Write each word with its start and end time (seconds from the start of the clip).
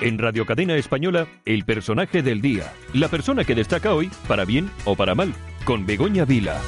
En 0.00 0.18
Radio 0.18 0.46
Cadena 0.46 0.76
Española, 0.76 1.26
el 1.44 1.66
personaje 1.66 2.22
del 2.22 2.40
día. 2.40 2.72
La 2.94 3.08
persona 3.08 3.44
que 3.44 3.54
destaca 3.54 3.92
hoy, 3.92 4.10
para 4.26 4.46
bien 4.46 4.70
o 4.86 4.96
para 4.96 5.14
mal, 5.14 5.34
con 5.66 5.84
Begoña 5.84 6.24
Vila. 6.24 6.58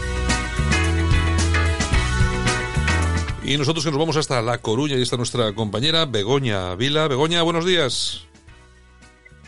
Y 3.42 3.56
nosotros 3.56 3.87
que 3.87 3.90
nos 3.90 3.98
vamos 3.98 4.18
hasta 4.18 4.42
La 4.42 4.58
Coruña 4.58 4.96
y 4.96 5.03
está 5.03 5.16
nuestra 5.16 5.54
compañera 5.54 6.04
Begoña 6.04 6.74
Vila. 6.74 7.08
Begoña, 7.08 7.40
buenos 7.40 7.64
días. 7.64 8.28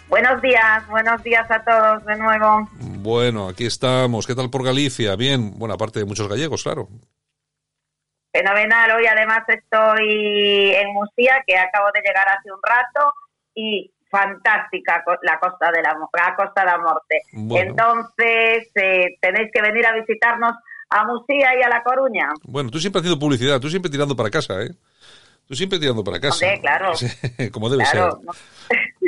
Buenos 0.09 0.41
días, 0.41 0.89
buenos 0.89 1.23
días 1.23 1.51
a 1.51 1.63
todos 1.63 2.07
de 2.07 2.17
nuevo. 2.17 2.67
Bueno, 2.81 3.49
aquí 3.49 3.67
estamos. 3.67 4.27
¿Qué 4.27 4.35
tal 4.35 4.49
por 4.49 4.65
Galicia? 4.65 5.15
Bien, 5.15 5.59
bueno, 5.59 5.75
aparte 5.75 5.99
de 5.99 6.07
muchos 6.07 6.27
gallegos, 6.27 6.63
claro. 6.63 6.89
Fenomenal, 8.33 8.91
hoy 8.93 9.07
además 9.07 9.43
estoy 9.47 10.73
en 10.75 10.93
Murcia, 10.95 11.45
que 11.47 11.57
acabo 11.57 11.89
de 11.93 12.01
llegar 12.01 12.27
hace 12.29 12.51
un 12.51 12.59
rato, 12.63 13.13
y 13.55 13.91
fantástica 14.11 15.03
la 15.23 15.41
costa 15.41 15.71
de 15.73 15.83
la, 15.83 15.97
la 16.13 16.37
costa 16.37 16.61
de 16.61 16.67
la 16.67 16.79
Morte. 16.79 17.23
Entonces, 17.33 18.69
eh, 18.75 19.17
tenéis 19.21 19.51
que 19.53 19.61
venir 19.61 19.87
a 19.87 19.93
visitarnos 19.93 20.55
a 20.91 21.05
Murcia 21.05 21.59
y 21.59 21.63
a 21.63 21.69
La 21.69 21.83
Coruña. 21.83 22.29
Bueno, 22.45 22.71
tú 22.71 22.79
siempre 22.79 23.01
haciendo 23.01 23.19
publicidad, 23.19 23.59
tú 23.61 23.69
siempre 23.69 23.91
tirando 23.91 24.15
para 24.15 24.31
casa, 24.31 24.63
¿eh? 24.63 24.71
Tú 25.47 25.55
siempre 25.55 25.79
tirando 25.79 26.05
para 26.05 26.21
casa. 26.21 26.47
Sí, 26.55 26.61
claro. 26.61 26.93
Como 27.53 27.69
debe 27.69 27.85
ser. 27.87 28.03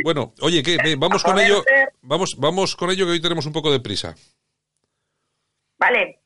Bueno, 0.02 0.32
oye, 0.42 0.62
¿qué? 0.62 0.96
Vamos 0.98 1.22
con 1.22 1.38
ello. 1.38 1.62
Vamos, 2.02 2.36
vamos 2.38 2.76
con 2.76 2.90
ello 2.90 3.06
que 3.06 3.12
hoy 3.12 3.22
tenemos 3.22 3.46
un 3.46 3.52
poco 3.52 3.70
de 3.70 3.80
prisa. 3.80 4.14
Vale. 5.78 6.20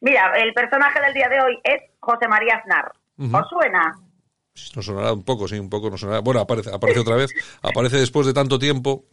Mira, 0.00 0.32
el 0.36 0.52
personaje 0.52 1.00
del 1.00 1.14
día 1.14 1.28
de 1.28 1.40
hoy 1.40 1.58
es 1.64 1.80
José 2.00 2.28
María 2.28 2.56
Aznar. 2.56 2.92
¿Os 3.18 3.48
suena? 3.48 3.94
Nos 4.74 4.86
sonará 4.86 5.12
un 5.12 5.24
poco, 5.24 5.48
sí, 5.48 5.58
un 5.58 5.70
poco 5.70 5.90
nos 5.90 6.00
sonará. 6.00 6.20
Bueno, 6.20 6.40
aparece, 6.40 6.70
aparece 6.74 7.00
otra 7.00 7.16
vez, 7.16 7.32
aparece 7.62 7.98
después 7.98 8.26
de 8.26 8.32
tanto 8.32 8.58
tiempo. 8.58 9.04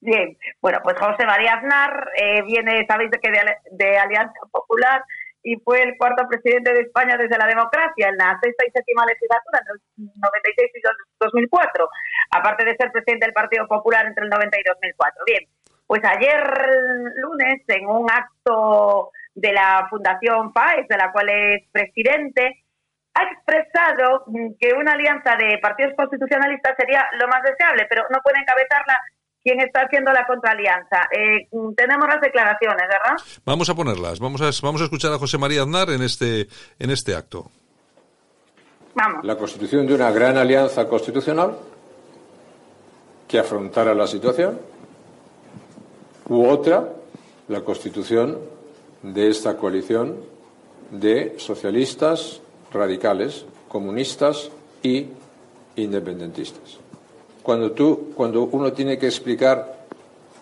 Bien, 0.00 0.36
bueno, 0.60 0.80
pues 0.82 0.98
José 0.98 1.24
María 1.26 1.54
Aznar 1.54 2.10
eh, 2.16 2.42
viene, 2.42 2.84
sabéis 2.88 3.10
de 3.12 3.18
que 3.18 3.30
de, 3.30 3.98
Alianza 3.98 4.34
Popular 4.50 5.04
y 5.44 5.56
fue 5.60 5.82
el 5.82 5.96
cuarto 5.96 6.26
presidente 6.28 6.72
de 6.72 6.80
España 6.80 7.16
desde 7.16 7.38
la 7.38 7.46
democracia 7.46 8.08
en 8.08 8.16
la 8.16 8.36
sexta 8.42 8.66
y 8.66 8.70
séptima 8.72 9.06
legislatura, 9.06 9.60
en 9.60 10.06
el 10.06 10.20
96 10.20 10.70
y 10.74 10.80
2004, 11.20 11.88
aparte 12.30 12.64
de 12.64 12.76
ser 12.76 12.90
presidente 12.90 13.26
del 13.26 13.32
Partido 13.32 13.66
Popular 13.68 14.06
entre 14.06 14.24
el 14.24 14.30
90 14.30 14.58
y 14.58 14.62
2004. 14.64 15.24
Bien, 15.24 15.48
pues 15.86 16.00
ayer 16.04 16.42
lunes, 17.16 17.62
en 17.68 17.86
un 17.86 18.10
acto 18.10 19.10
de 19.34 19.52
la 19.52 19.86
Fundación 19.88 20.52
FAES, 20.52 20.88
de 20.88 20.96
la 20.96 21.12
cual 21.12 21.28
es 21.28 21.62
presidente, 21.70 22.61
ha 23.14 23.22
expresado 23.24 24.24
que 24.58 24.72
una 24.72 24.92
alianza 24.92 25.36
de 25.36 25.58
partidos 25.58 25.92
constitucionalistas 25.96 26.74
sería 26.76 27.04
lo 27.18 27.28
más 27.28 27.42
deseable, 27.42 27.86
pero 27.88 28.04
no 28.10 28.18
puede 28.22 28.40
encabezarla 28.40 28.98
quien 29.42 29.60
está 29.60 29.80
haciendo 29.82 30.12
la 30.12 30.26
contraalianza. 30.26 31.08
Eh, 31.10 31.48
tenemos 31.76 32.08
las 32.08 32.20
declaraciones, 32.20 32.88
¿verdad? 32.88 33.16
Vamos 33.44 33.68
a 33.68 33.74
ponerlas. 33.74 34.20
Vamos 34.20 34.40
a, 34.40 34.50
vamos 34.64 34.80
a 34.80 34.84
escuchar 34.84 35.12
a 35.12 35.18
José 35.18 35.36
María 35.36 35.62
Aznar 35.62 35.90
en 35.90 36.02
este, 36.02 36.46
en 36.78 36.90
este 36.90 37.14
acto. 37.14 37.50
Vamos. 38.94 39.24
La 39.24 39.36
constitución 39.36 39.86
de 39.86 39.94
una 39.94 40.10
gran 40.10 40.36
alianza 40.36 40.86
constitucional 40.86 41.56
que 43.26 43.38
afrontara 43.38 43.94
la 43.94 44.06
situación, 44.06 44.60
u 46.28 46.46
otra, 46.46 46.86
la 47.48 47.62
constitución 47.62 48.38
de 49.02 49.28
esta 49.28 49.56
coalición 49.56 50.18
de 50.90 51.36
socialistas, 51.38 52.42
radicales, 52.72 53.44
comunistas 53.68 54.50
y 54.82 55.06
independentistas. 55.76 56.78
Cuando, 57.42 57.72
tú, 57.72 58.12
cuando 58.14 58.44
uno 58.44 58.72
tiene 58.72 58.98
que 58.98 59.06
explicar 59.06 59.82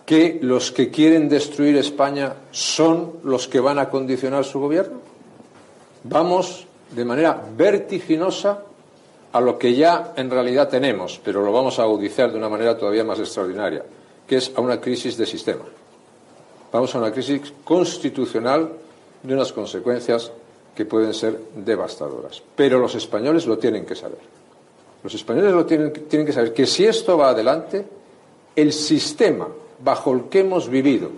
que 0.05 0.39
los 0.43 0.73
que 0.73 0.91
quieren 0.91 1.29
destruir 1.29 1.77
España 1.77 2.35
son 2.51 3.21
los 3.23 3.49
que 3.49 3.61
van 3.61 3.79
a 3.79 3.89
condicionar 3.89 4.45
su 4.45 4.61
gobierno, 4.61 4.99
vamos 6.05 6.67
de 6.91 7.05
manera 7.05 7.41
vertiginosa 7.57 8.65
a 9.33 9.41
lo 9.41 9.59
que 9.59 9.75
ya 9.75 10.13
en 10.17 10.29
realidad 10.29 10.69
tenemos, 10.69 11.21
pero 11.25 11.45
lo 11.45 11.53
vamos 11.53 11.79
a 11.79 11.83
agudizar 11.83 12.33
de 12.33 12.39
una 12.39 12.49
manera 12.49 12.77
todavía 12.77 13.05
más 13.05 13.21
extraordinaria, 13.21 13.85
que 14.27 14.37
es 14.37 14.53
a 14.57 14.61
una 14.61 14.81
crisis 14.81 15.17
de 15.17 15.27
sistema. 15.27 15.65
Vamos 16.73 16.95
a 16.95 16.99
una 16.99 17.13
crisis 17.13 17.53
constitucional 17.65 18.71
de 19.23 19.35
unas 19.35 19.53
consecuencias 19.53 20.33
que 20.75 20.85
pueden 20.85 21.15
ser 21.15 21.39
devastadoras. 21.57 22.43
Pero 22.57 22.79
los 22.79 22.95
españoles 22.95 23.47
lo 23.47 23.59
tienen 23.59 23.85
que 23.85 23.95
saber. 23.95 24.19
Los 25.03 25.15
españoles 25.15 25.53
lo 25.53 25.67
tienen, 25.67 25.93
tienen 26.09 26.27
que 26.27 26.33
saber 26.33 26.53
que 26.53 26.67
si 26.67 26.85
esto 26.85 27.17
va 27.17 27.31
adelante, 27.31 27.85
el 28.55 28.73
sistema 28.73 29.49
bajo 29.83 30.13
el 30.13 30.25
que 30.25 30.41
hemos 30.41 30.69
vivido 30.69 31.11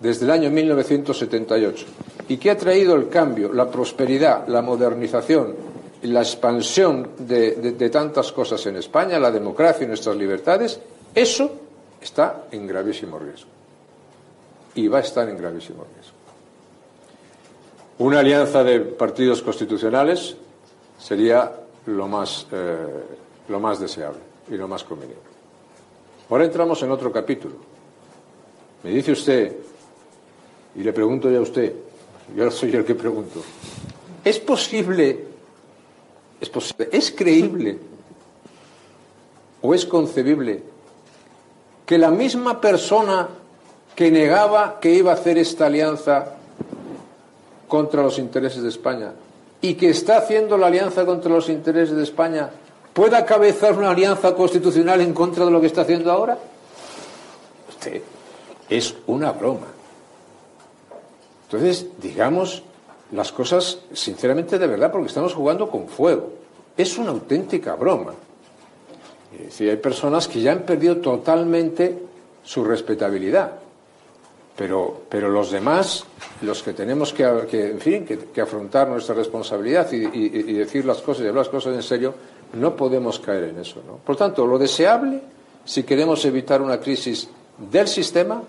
desde 0.00 0.26
el 0.26 0.30
año 0.30 0.50
1978 0.50 1.86
y 2.28 2.36
que 2.36 2.50
ha 2.50 2.56
traído 2.56 2.94
el 2.94 3.08
cambio, 3.08 3.52
la 3.52 3.70
prosperidad, 3.70 4.46
la 4.48 4.62
modernización 4.62 5.78
la 6.02 6.20
expansión 6.20 7.10
de, 7.18 7.52
de 7.56 7.90
tantas 7.90 8.32
cosas 8.32 8.64
en 8.66 8.76
España, 8.76 9.18
la 9.18 9.30
democracia 9.30 9.84
y 9.84 9.88
nuestras 9.88 10.16
libertades, 10.16 10.80
eso 11.14 11.50
está 12.00 12.44
en 12.52 12.66
gravísimo 12.66 13.18
riesgo. 13.18 13.50
Y 14.74 14.86
va 14.86 14.98
a 14.98 15.00
estar 15.00 15.28
en 15.28 15.36
gravísimo 15.36 15.84
riesgo. 15.94 16.17
Una 17.98 18.20
alianza 18.20 18.62
de 18.62 18.80
partidos 18.80 19.42
constitucionales 19.42 20.36
sería 20.98 21.52
lo 21.86 22.06
más, 22.06 22.46
eh, 22.52 23.04
lo 23.48 23.58
más 23.58 23.80
deseable 23.80 24.20
y 24.48 24.54
lo 24.54 24.68
más 24.68 24.84
conveniente. 24.84 25.22
Ahora 26.30 26.44
entramos 26.44 26.80
en 26.82 26.92
otro 26.92 27.10
capítulo. 27.10 27.56
Me 28.84 28.90
dice 28.90 29.12
usted, 29.12 29.56
y 30.76 30.82
le 30.84 30.92
pregunto 30.92 31.28
yo 31.28 31.40
a 31.40 31.42
usted, 31.42 31.72
yo 32.36 32.50
soy 32.52 32.76
el 32.76 32.84
que 32.84 32.94
pregunto, 32.94 33.42
¿es 34.24 34.38
posible, 34.38 35.24
es 36.40 36.48
posible, 36.50 36.88
es 36.92 37.10
creíble 37.10 37.78
o 39.60 39.74
es 39.74 39.84
concebible 39.84 40.62
que 41.84 41.98
la 41.98 42.10
misma 42.10 42.60
persona 42.60 43.28
que 43.96 44.10
negaba 44.12 44.78
que 44.78 44.92
iba 44.92 45.10
a 45.10 45.14
hacer 45.14 45.38
esta 45.38 45.66
alianza 45.66 46.36
contra 47.68 48.02
los 48.02 48.18
intereses 48.18 48.62
de 48.62 48.68
España 48.68 49.12
y 49.60 49.74
que 49.74 49.90
está 49.90 50.18
haciendo 50.18 50.56
la 50.56 50.66
alianza 50.68 51.04
contra 51.04 51.30
los 51.30 51.48
intereses 51.48 51.96
de 51.96 52.02
España 52.02 52.50
pueda 52.92 53.24
cabezar 53.24 53.78
una 53.78 53.90
alianza 53.90 54.34
constitucional 54.34 55.00
en 55.00 55.12
contra 55.12 55.44
de 55.44 55.50
lo 55.50 55.60
que 55.60 55.68
está 55.68 55.82
haciendo 55.82 56.10
ahora? 56.10 56.38
Usted 57.68 58.02
es 58.68 58.94
una 59.06 59.32
broma. 59.32 59.66
Entonces, 61.44 61.86
digamos 62.00 62.62
las 63.12 63.32
cosas 63.32 63.78
sinceramente 63.92 64.58
de 64.58 64.66
verdad, 64.66 64.92
porque 64.92 65.08
estamos 65.08 65.34
jugando 65.34 65.70
con 65.70 65.88
fuego. 65.88 66.32
Es 66.76 66.98
una 66.98 67.10
auténtica 67.10 67.74
broma. 67.74 68.12
Es 69.32 69.44
decir, 69.46 69.70
hay 69.70 69.76
personas 69.76 70.28
que 70.28 70.40
ya 70.40 70.52
han 70.52 70.62
perdido 70.62 70.98
totalmente 70.98 71.98
su 72.42 72.64
respetabilidad. 72.64 73.52
Pero, 74.58 75.02
pero 75.08 75.30
los 75.30 75.52
demás, 75.52 76.04
los 76.42 76.64
que 76.64 76.72
tenemos 76.72 77.12
que, 77.12 77.22
en 77.22 77.78
fin, 77.78 78.04
que, 78.04 78.40
afrontar 78.40 78.88
nuestra 78.88 79.14
responsabilidad 79.14 79.90
y, 79.92 80.52
decir 80.52 80.84
las 80.84 80.98
cosas 80.98 81.22
y 81.22 81.28
hablar 81.28 81.44
las 81.44 81.48
cosas 81.48 81.76
en 81.76 81.82
serio, 81.82 82.12
no 82.54 82.74
podemos 82.74 83.20
caer 83.20 83.44
en 83.44 83.60
eso. 83.60 83.80
¿no? 83.86 83.98
Por 83.98 84.16
tanto, 84.16 84.44
lo 84.44 84.58
deseable, 84.58 85.20
si 85.64 85.84
queremos 85.84 86.24
evitar 86.24 86.60
una 86.60 86.80
crisis 86.80 87.28
del 87.70 87.86
sistema, 87.86 88.42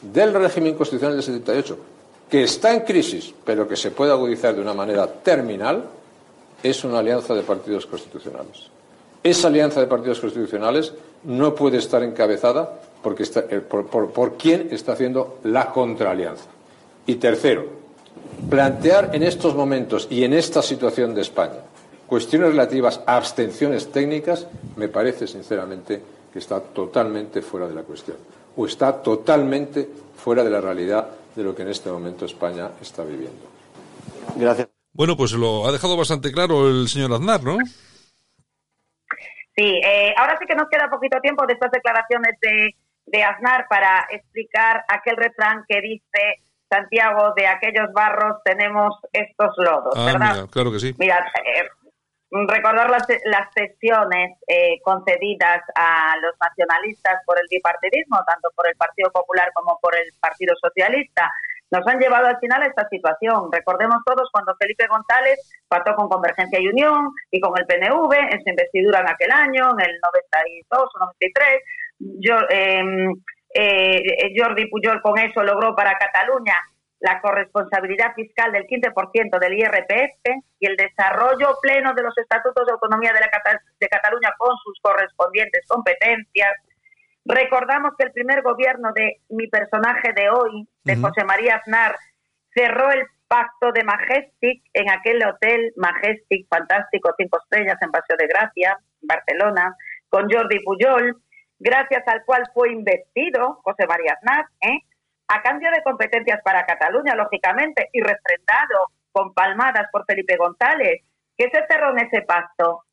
del 0.00 0.32
régimen 0.32 0.74
constitucional 0.74 1.16
del 1.16 1.22
78, 1.22 1.78
que 2.30 2.44
está 2.44 2.72
en 2.72 2.80
crisis, 2.80 3.34
pero 3.44 3.68
que 3.68 3.76
se 3.76 3.90
puede 3.90 4.10
agudizar 4.10 4.54
de 4.54 4.62
una 4.62 4.72
manera 4.72 5.06
terminal, 5.06 5.84
es 6.62 6.82
una 6.82 7.00
alianza 7.00 7.34
de 7.34 7.42
partidos 7.42 7.84
constitucionales. 7.84 8.70
Esa 9.22 9.48
alianza 9.48 9.80
de 9.80 9.86
partidos 9.86 10.18
constitucionales 10.18 10.94
no 11.24 11.54
puede 11.54 11.76
estar 11.76 12.02
encabezada 12.02 12.80
porque 13.02 13.24
está, 13.24 13.40
eh, 13.40 13.60
por, 13.60 13.86
por, 13.86 14.36
quién 14.36 14.68
está 14.70 14.92
haciendo 14.92 15.38
la 15.44 15.70
contraalianza. 15.70 16.46
Y 17.06 17.16
tercero, 17.16 17.66
plantear 18.48 19.10
en 19.12 19.22
estos 19.22 19.54
momentos 19.54 20.06
y 20.10 20.24
en 20.24 20.32
esta 20.32 20.62
situación 20.62 21.14
de 21.14 21.22
España 21.22 21.60
cuestiones 22.06 22.50
relativas 22.50 23.00
a 23.06 23.16
abstenciones 23.16 23.90
técnicas 23.90 24.46
me 24.76 24.88
parece 24.88 25.26
sinceramente 25.26 26.02
que 26.30 26.38
está 26.38 26.60
totalmente 26.60 27.40
fuera 27.40 27.66
de 27.66 27.74
la 27.74 27.82
cuestión 27.82 28.18
o 28.54 28.66
está 28.66 29.02
totalmente 29.02 29.88
fuera 30.16 30.44
de 30.44 30.50
la 30.50 30.60
realidad 30.60 31.08
de 31.34 31.42
lo 31.42 31.54
que 31.54 31.62
en 31.62 31.68
este 31.68 31.90
momento 31.90 32.26
España 32.26 32.70
está 32.80 33.02
viviendo. 33.02 33.46
Gracias. 34.36 34.68
Bueno, 34.92 35.16
pues 35.16 35.32
lo 35.32 35.66
ha 35.66 35.72
dejado 35.72 35.96
bastante 35.96 36.30
claro 36.32 36.68
el 36.68 36.86
señor 36.88 37.14
Aznar, 37.14 37.42
¿no? 37.42 37.56
Sí, 39.56 39.80
eh, 39.84 40.14
ahora 40.16 40.38
sí 40.38 40.44
que 40.46 40.54
nos 40.54 40.68
queda 40.68 40.90
poquito 40.90 41.18
tiempo 41.20 41.46
de 41.46 41.54
estas 41.54 41.70
declaraciones 41.70 42.38
de, 42.40 42.74
de 43.06 43.22
Aznar 43.22 43.66
para 43.68 44.06
explicar 44.10 44.84
aquel 44.88 45.16
refrán 45.16 45.64
que 45.68 45.80
dice 45.80 46.42
Santiago, 46.68 47.34
de 47.36 47.46
aquellos 47.46 47.92
barros 47.92 48.38
tenemos 48.44 48.94
estos 49.12 49.54
lodos, 49.58 49.94
ah, 49.96 50.04
¿verdad? 50.06 50.48
claro 50.50 50.72
que 50.72 50.78
sí. 50.78 50.94
Mira, 50.98 51.18
eh, 51.44 51.68
recordar 52.48 52.88
las, 52.88 53.06
las 53.24 53.52
cesiones 53.52 54.38
eh, 54.46 54.80
concedidas 54.82 55.62
a 55.74 56.16
los 56.22 56.32
nacionalistas 56.40 57.20
por 57.26 57.38
el 57.38 57.46
bipartidismo, 57.50 58.18
tanto 58.26 58.48
por 58.56 58.66
el 58.68 58.76
Partido 58.76 59.10
Popular 59.10 59.50
como 59.52 59.78
por 59.80 59.94
el 59.94 60.06
Partido 60.18 60.54
Socialista, 60.60 61.30
nos 61.70 61.86
han 61.86 61.98
llevado 61.98 62.26
al 62.26 62.38
final 62.38 62.62
a 62.62 62.66
esta 62.66 62.86
situación. 62.88 63.50
Recordemos 63.50 64.02
todos 64.04 64.28
cuando 64.30 64.54
Felipe 64.56 64.86
González 64.86 65.40
pactó 65.68 65.94
con 65.94 66.08
Convergencia 66.08 66.60
y 66.60 66.68
Unión 66.68 67.12
y 67.30 67.40
con 67.40 67.52
el 67.58 67.66
PNV 67.66 68.12
en 68.30 68.42
su 68.42 68.50
investidura 68.50 69.00
en 69.00 69.08
aquel 69.08 69.30
año, 69.30 69.70
en 69.72 69.80
el 69.80 69.98
92 70.00 70.82
o 70.94 70.98
93. 70.98 71.62
Yo, 72.20 72.36
em, 72.48 73.14
eh, 73.54 74.32
Jordi 74.36 74.66
Pujol 74.66 75.00
con 75.02 75.18
eso 75.18 75.42
logró 75.42 75.74
para 75.76 75.96
Cataluña 75.98 76.56
la 77.02 77.20
corresponsabilidad 77.20 78.14
fiscal 78.14 78.52
del 78.52 78.66
15% 78.66 79.38
del 79.38 79.58
IRPF 79.58 80.20
y 80.60 80.66
el 80.66 80.76
desarrollo 80.76 81.56
pleno 81.60 81.94
de 81.94 82.02
los 82.02 82.16
estatutos 82.16 82.64
de 82.64 82.72
autonomía 82.72 83.12
de, 83.12 83.20
la 83.20 83.30
de 83.80 83.88
Cataluña 83.88 84.30
con 84.38 84.56
sus 84.62 84.78
correspondientes 84.80 85.66
competencias. 85.66 86.52
Recordamos 87.24 87.92
que 87.98 88.04
el 88.06 88.12
primer 88.12 88.42
gobierno 88.42 88.92
de 88.94 89.20
mi 89.30 89.48
personaje 89.48 90.12
de 90.12 90.30
hoy, 90.30 90.68
de 90.84 90.96
José 90.96 91.24
María 91.24 91.56
Aznar, 91.56 91.96
cerró 92.54 92.90
el 92.92 93.02
pacto 93.26 93.72
de 93.72 93.82
Majestic 93.82 94.62
en 94.72 94.90
aquel 94.90 95.24
hotel 95.24 95.72
Majestic 95.76 96.46
fantástico, 96.48 97.14
cinco 97.16 97.38
estrellas 97.42 97.78
en 97.80 97.90
Paseo 97.90 98.16
de 98.16 98.26
Gracia, 98.26 98.78
Barcelona, 99.00 99.74
con 100.08 100.30
Jordi 100.30 100.58
Pujol, 100.60 101.16
gracias 101.62 102.06
al 102.08 102.24
cual 102.24 102.42
fue 102.52 102.72
investido 102.72 103.60
José 103.62 103.86
María 103.86 104.14
Aznar, 104.14 104.46
¿eh? 104.60 104.80
a 105.28 105.42
cambio 105.42 105.70
de 105.70 105.82
competencias 105.82 106.40
para 106.42 106.66
Cataluña, 106.66 107.14
lógicamente, 107.14 107.88
y 107.92 108.00
refrendado 108.00 108.90
con 109.12 109.32
palmadas 109.32 109.86
por 109.90 110.04
Felipe 110.04 110.36
González. 110.36 111.02
¿Qué 111.36 111.48
se 111.50 111.64
cerró 111.66 111.90
en 111.90 112.06
ese 112.06 112.22
pacto? 112.22 112.84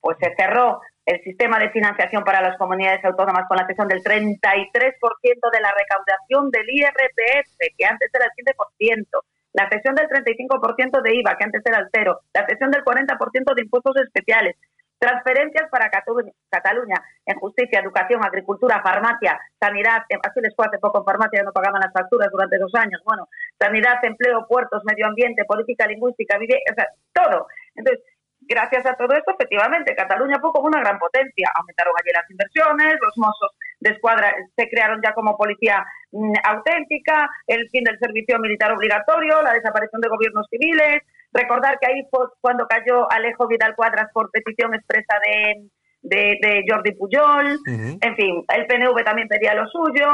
Pues 0.00 0.16
se 0.20 0.34
cerró 0.36 0.80
el 1.06 1.22
sistema 1.22 1.58
de 1.58 1.70
financiación 1.70 2.24
para 2.24 2.40
las 2.40 2.56
comunidades 2.56 3.04
autónomas 3.04 3.46
con 3.46 3.58
la 3.58 3.66
cesión 3.66 3.88
del 3.88 4.02
33% 4.02 5.50
de 5.52 5.60
la 5.60 5.72
recaudación 5.72 6.50
del 6.50 6.68
IRPF, 6.68 7.76
que 7.76 7.84
antes 7.84 8.10
era 8.12 8.24
el 8.24 8.44
15%, 8.80 9.06
la 9.52 9.68
cesión 9.68 9.94
del 9.94 10.08
35% 10.08 11.02
de 11.02 11.14
IVA, 11.14 11.36
que 11.36 11.44
antes 11.44 11.62
era 11.64 11.78
el 11.78 11.88
cero, 11.92 12.20
la 12.32 12.46
cesión 12.46 12.70
del 12.70 12.82
40% 12.82 13.54
de 13.54 13.62
impuestos 13.62 13.96
especiales, 13.96 14.56
Transferencias 15.04 15.68
para 15.68 15.90
Cataluña 15.90 16.96
en 17.26 17.38
justicia, 17.38 17.80
educación, 17.80 18.24
agricultura, 18.24 18.80
farmacia, 18.82 19.38
sanidad, 19.60 20.00
eh, 20.08 20.16
así 20.24 20.40
les 20.40 20.56
fue 20.56 20.64
hace 20.64 20.78
poco 20.78 21.00
en 21.00 21.04
farmacia, 21.04 21.42
no 21.42 21.52
pagaban 21.52 21.82
las 21.84 21.92
facturas 21.92 22.30
durante 22.32 22.56
dos 22.56 22.74
años. 22.74 23.02
Bueno, 23.04 23.28
sanidad, 23.60 24.02
empleo, 24.02 24.46
puertos, 24.48 24.82
medio 24.86 25.06
ambiente, 25.06 25.44
política 25.44 25.86
lingüística, 25.86 26.38
o 26.38 26.74
sea, 26.74 26.88
todo. 27.12 27.46
Entonces, 27.74 28.02
gracias 28.48 28.86
a 28.86 28.96
todo 28.96 29.12
esto, 29.12 29.32
efectivamente, 29.32 29.94
Cataluña 29.94 30.40
fue 30.40 30.52
como 30.52 30.68
una 30.68 30.80
gran 30.80 30.98
potencia. 30.98 31.52
Aumentaron 31.54 31.92
allí 32.00 32.10
las 32.10 32.30
inversiones, 32.30 32.94
los 33.02 33.12
mozos 33.18 33.50
de 33.80 33.90
escuadra 33.90 34.34
se 34.56 34.68
crearon 34.70 35.02
ya 35.04 35.12
como 35.12 35.36
policía 35.36 35.84
mm, 36.12 36.32
auténtica, 36.44 37.28
el 37.46 37.68
fin 37.68 37.84
del 37.84 37.98
servicio 37.98 38.38
militar 38.38 38.72
obligatorio, 38.72 39.42
la 39.42 39.52
desaparición 39.52 40.00
de 40.00 40.08
gobiernos 40.08 40.46
civiles, 40.48 41.02
Recordar 41.34 41.78
que 41.80 41.88
ahí 41.88 42.06
fue 42.10 42.26
cuando 42.40 42.66
cayó 42.68 43.10
Alejo 43.10 43.48
Vidal 43.48 43.74
Cuadras 43.74 44.08
por 44.12 44.30
petición 44.30 44.72
expresa 44.72 45.18
de, 45.26 45.68
de, 46.04 46.64
Jordi 46.68 46.92
Pujol, 46.92 47.58
en 47.66 48.16
fin, 48.16 48.44
el 48.54 48.66
PNV 48.66 49.02
también 49.04 49.26
pedía 49.26 49.54
lo 49.54 49.66
suyo, 49.66 50.06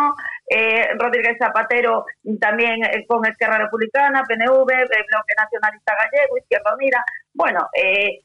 eh, 0.48 0.88
Rodríguez 0.98 1.36
Zapatero 1.38 2.04
también 2.40 2.82
eh, 2.84 3.04
con 3.06 3.26
Esquerra 3.26 3.58
Republicana, 3.58 4.22
PNV, 4.22 4.64
Bloque 4.64 5.34
Nacionalista 5.36 5.94
Gallego, 5.98 6.38
Izquierda 6.38 6.74
Unida, 6.74 7.04
bueno, 7.34 7.68
eh, 7.74 8.20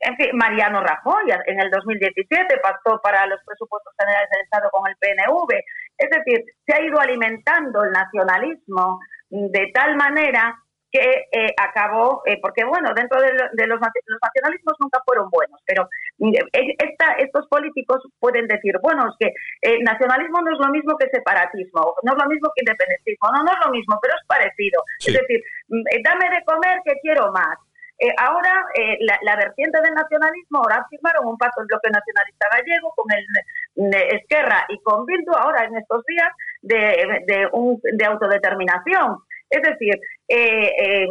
en 0.00 0.16
fin, 0.16 0.28
Mariano 0.32 0.80
Rajoy 0.80 1.30
en 1.46 1.60
el 1.60 1.70
2017 1.70 2.58
pactó 2.62 3.00
para 3.02 3.26
los 3.26 3.40
presupuestos 3.44 3.92
generales 3.98 4.30
del 4.30 4.44
Estado 4.44 4.70
con 4.70 4.88
el 4.88 4.96
PNV, 4.96 5.60
es 5.98 6.10
decir, 6.10 6.44
se 6.64 6.74
ha 6.74 6.80
ido 6.80 7.00
alimentando 7.00 7.82
el 7.82 7.90
nacionalismo 7.90 9.00
de 9.28 9.70
tal 9.74 9.96
manera 9.96 10.56
que 10.90 11.28
eh, 11.32 11.54
acabó, 11.58 12.22
eh, 12.24 12.38
porque 12.40 12.64
bueno, 12.64 12.92
dentro 12.94 13.20
de, 13.20 13.32
los, 13.66 13.80
nacionalismos 13.80 14.74
nunca 14.80 15.00
fueron 15.04 15.28
buenos, 15.30 15.60
pero 15.66 15.88
eh, 16.18 16.74
esta, 16.78 17.12
estos 17.14 17.46
políticos 17.48 18.02
pueden 18.18 18.46
decir, 18.46 18.74
bueno, 18.82 19.08
es 19.08 19.16
que 19.18 19.82
nacionalismo 19.82 20.40
no 20.40 20.52
es 20.52 20.58
lo 20.58 20.72
mismo 20.72 20.96
que 20.96 21.10
separatismo, 21.10 21.94
no 22.02 22.12
es 22.12 22.18
lo 22.18 22.28
mismo 22.28 22.50
que 22.54 22.62
independentismo, 22.62 23.28
no, 23.32 23.42
no 23.44 23.52
es 23.52 23.66
lo 23.66 23.70
mismo, 23.70 23.98
pero 24.00 24.14
es 24.14 24.26
parecido. 24.26 24.82
Es 25.00 25.12
decir, 25.12 25.42
mm, 25.68 25.82
dame 26.02 26.30
de 26.30 26.44
comer 26.44 26.80
que 26.84 26.94
quiero 27.02 27.32
más. 27.32 27.58
ahora, 28.18 28.64
la, 29.22 29.36
vertiente 29.36 29.80
del 29.82 29.92
nacionalismo, 29.92 30.58
ahora 30.58 30.86
firmaron 30.88 31.26
un 31.26 31.36
pacto 31.36 31.60
el 31.60 31.66
bloque 31.66 31.90
nacionalista 31.90 32.46
gallego 32.48 32.94
con 32.94 33.06
el 33.12 33.26
Esquerra 34.16 34.64
y 34.68 34.80
con 34.82 35.04
Bildu, 35.04 35.32
ahora 35.34 35.64
en 35.64 35.76
estos 35.76 36.04
días, 36.06 36.30
de, 36.62 37.24
de, 37.26 37.48
un, 37.52 37.80
de 37.82 38.04
autodeterminación. 38.06 39.18
Es 39.50 39.62
decir, 39.62 39.94
eh, 40.28 40.72
eh, 40.78 41.06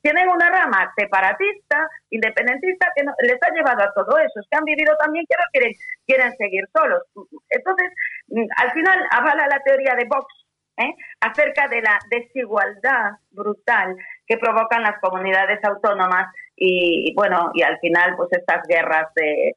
tienen 0.00 0.28
una 0.28 0.48
rama 0.48 0.92
separatista, 0.96 1.88
independentista, 2.10 2.88
que 2.96 3.04
les 3.26 3.38
ha 3.42 3.54
llevado 3.54 3.82
a 3.82 3.92
todo 3.92 4.18
eso. 4.18 4.40
Es 4.40 4.46
que 4.50 4.58
han 4.58 4.64
vivido 4.64 4.96
también 4.96 5.26
que 5.28 5.36
no 5.38 5.44
quieren, 5.52 5.72
quieren 6.06 6.36
seguir 6.36 6.64
solos. 6.74 7.02
Entonces, 7.50 7.90
mm, 8.28 8.46
al 8.56 8.72
final 8.72 8.98
avala 9.10 9.46
la 9.46 9.60
teoría 9.60 9.94
de 9.94 10.04
Vox 10.04 10.26
¿eh? 10.78 10.94
acerca 11.20 11.68
de 11.68 11.82
la 11.82 11.98
desigualdad 12.10 13.12
brutal 13.30 13.94
que 14.26 14.38
provocan 14.38 14.82
las 14.82 14.98
comunidades 15.00 15.62
autónomas 15.62 16.32
y, 16.56 17.12
bueno, 17.14 17.50
y 17.54 17.62
al 17.62 17.78
final, 17.80 18.14
pues 18.16 18.30
estas 18.32 18.66
guerras 18.68 19.12
de, 19.14 19.54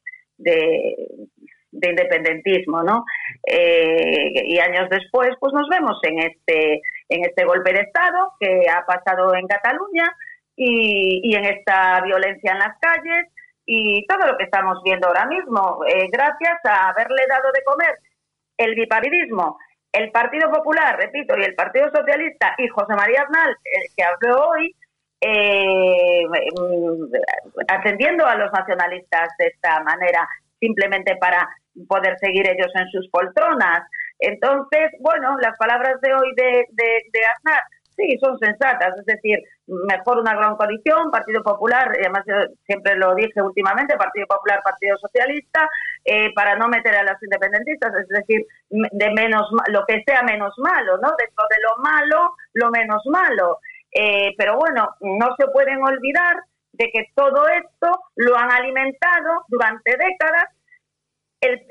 de 1.70 1.88
independentismo, 1.90 2.82
¿no? 2.82 3.04
Y 3.46 4.58
años 4.58 4.88
después, 4.90 5.30
pues 5.38 5.52
nos 5.52 5.68
vemos 5.68 5.98
en 6.02 6.18
este, 6.18 6.80
en 7.08 7.24
este 7.24 7.44
golpe 7.44 7.72
de 7.72 7.80
Estado 7.80 8.32
que 8.40 8.62
ha 8.68 8.84
pasado 8.84 9.34
en 9.34 9.46
Cataluña 9.46 10.14
y, 10.56 11.34
en 11.34 11.44
esta 11.44 12.00
violencia 12.02 12.52
en 12.52 12.58
las 12.58 12.78
calles 12.80 13.26
y 13.64 14.06
todo 14.06 14.26
lo 14.26 14.38
que 14.38 14.44
estamos 14.44 14.82
viendo 14.84 15.08
ahora 15.08 15.26
mismo, 15.26 15.80
eh, 15.86 16.08
gracias 16.10 16.58
a 16.64 16.88
haberle 16.90 17.26
dado 17.28 17.52
de 17.52 17.62
comer 17.64 17.98
el 18.56 18.74
biparidismo, 18.74 19.58
el 19.92 20.10
Partido 20.10 20.50
Popular, 20.50 20.96
repito, 20.96 21.36
y 21.36 21.44
el 21.44 21.54
Partido 21.54 21.90
Socialista 21.90 22.54
y 22.58 22.68
José 22.68 22.94
María 22.94 23.22
Aznar, 23.22 23.48
el 23.48 23.82
que 23.96 24.04
habló 24.04 24.48
hoy, 24.48 24.74
eh, 25.20 26.24
mm, 26.26 27.14
atendiendo 27.68 28.26
a 28.26 28.36
los 28.36 28.52
nacionalistas 28.52 29.28
de 29.38 29.46
esta 29.48 29.82
manera, 29.82 30.28
simplemente 30.60 31.16
para 31.16 31.48
poder 31.88 32.18
seguir 32.18 32.48
ellos 32.48 32.72
en 32.74 32.88
sus 32.90 33.08
poltronas. 33.10 33.82
Entonces, 34.18 34.92
bueno, 35.00 35.36
las 35.40 35.56
palabras 35.58 36.00
de 36.00 36.14
hoy 36.14 36.34
de, 36.36 36.64
de, 36.72 37.26
Aznar 37.26 37.62
sí 37.96 38.18
son 38.20 38.38
sensatas, 38.38 38.94
es 38.98 39.06
decir, 39.06 39.38
mejor 39.66 40.18
una 40.18 40.34
gran 40.34 40.56
coalición, 40.56 41.10
Partido 41.10 41.42
Popular, 41.42 41.90
además 41.98 42.24
yo 42.26 42.34
siempre 42.66 42.94
lo 42.96 43.14
dije 43.14 43.40
últimamente, 43.40 43.96
Partido 43.96 44.26
Popular, 44.26 44.60
Partido 44.62 44.96
Socialista, 44.98 45.68
eh, 46.04 46.32
para 46.34 46.56
no 46.56 46.68
meter 46.68 46.94
a 46.94 47.02
los 47.02 47.22
independentistas, 47.22 47.94
es 47.94 48.08
decir, 48.08 48.46
de 48.68 49.10
menos 49.12 49.48
lo 49.68 49.84
que 49.86 50.02
sea 50.06 50.22
menos 50.22 50.54
malo, 50.58 50.98
¿no? 50.98 51.08
Dentro 51.18 51.44
de 51.48 51.56
lo 51.62 51.82
malo, 51.82 52.34
lo 52.52 52.70
menos 52.70 53.02
malo. 53.06 53.58
Eh, 53.92 54.34
pero 54.36 54.58
bueno, 54.58 54.90
no 55.00 55.34
se 55.38 55.46
pueden 55.48 55.82
olvidar 55.82 56.36
de 56.72 56.90
que 56.92 57.06
todo 57.14 57.48
esto 57.48 57.98
lo 58.16 58.36
han 58.36 58.52
alimentado 58.52 59.44
durante 59.48 59.92
décadas 59.92 60.55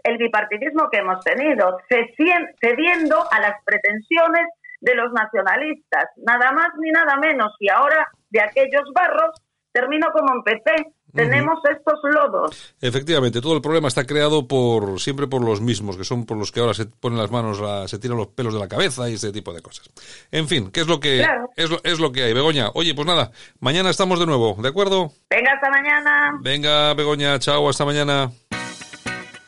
el, 0.03 0.17
bipartidismo 0.17 0.89
que 0.89 0.99
hemos 0.99 1.23
tenido, 1.23 1.77
cediendo 1.87 3.23
a 3.31 3.39
las 3.39 3.55
pretensiones 3.65 4.47
de 4.81 4.95
los 4.95 5.11
nacionalistas, 5.13 6.05
nada 6.17 6.51
más 6.51 6.69
ni 6.79 6.91
nada 6.91 7.17
menos. 7.17 7.53
Y 7.59 7.69
ahora 7.69 8.07
de 8.29 8.41
aquellos 8.41 8.83
barros 8.93 9.31
termino 9.71 10.07
como 10.13 10.33
empecé. 10.33 10.93
Tenemos 11.13 11.59
estos 11.71 11.99
lodos. 12.03 12.75
Efectivamente, 12.81 13.39
todo 13.39 13.55
el 13.55 13.61
problema 13.61 13.87
está 13.87 14.05
creado 14.05 14.49
por 14.49 14.99
siempre 14.99 15.27
por 15.27 15.41
los 15.41 15.61
mismos, 15.61 15.95
que 15.95 16.03
son 16.03 16.25
por 16.25 16.35
los 16.35 16.51
que 16.51 16.59
ahora 16.59 16.73
se 16.73 16.87
ponen 16.87 17.17
las 17.17 17.31
manos, 17.31 17.61
se 17.89 17.99
tiran 17.99 18.17
los 18.17 18.27
pelos 18.27 18.53
de 18.53 18.59
la 18.59 18.67
cabeza 18.67 19.09
y 19.09 19.13
ese 19.13 19.31
tipo 19.31 19.53
de 19.53 19.61
cosas. 19.61 19.89
En 20.29 20.49
fin, 20.49 20.71
¿qué 20.71 20.81
es 20.81 20.87
lo 20.87 20.99
que 20.99 21.25
es, 21.55 21.69
lo, 21.69 21.79
es 21.85 21.99
lo 22.01 22.11
que 22.11 22.23
hay, 22.23 22.33
Begoña? 22.33 22.69
Oye, 22.73 22.93
pues 22.93 23.07
nada, 23.07 23.31
mañana 23.61 23.91
estamos 23.91 24.19
de 24.19 24.25
nuevo, 24.25 24.57
¿de 24.61 24.67
acuerdo? 24.67 25.13
Venga, 25.29 25.53
hasta 25.53 25.69
mañana. 25.69 26.37
Venga, 26.41 26.93
Begoña, 26.95 27.39
chao, 27.39 27.69
hasta 27.69 27.85
mañana. 27.85 28.29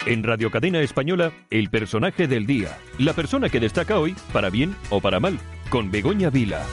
En 0.07 0.23
Radio 0.23 0.49
Cadena 0.49 0.79
Española, 0.79 1.33
el 1.49 1.69
personaje 1.69 2.29
del 2.29 2.45
día, 2.45 2.77
la 2.97 3.11
persona 3.11 3.49
que 3.49 3.59
destaca 3.59 3.99
hoy, 3.99 4.15
para 4.31 4.49
bien 4.49 4.73
o 4.89 5.01
para 5.01 5.19
mal, 5.19 5.37
con 5.69 5.91
Begoña 5.91 6.29
Vila. 6.29 6.63